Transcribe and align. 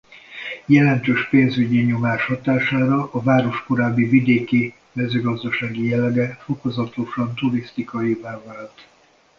Jelentős 0.65 1.29
pénzügyi 1.29 1.81
nyomás 1.83 2.25
hatására 2.25 3.09
a 3.13 3.21
város 3.23 3.63
korábbi 3.63 4.05
vidéki-mezőgazdasági 4.05 5.85
jellege 5.85 6.35
fokozatosan 6.45 7.35
turisztikaivá 7.35 8.41
vált. 8.43 8.87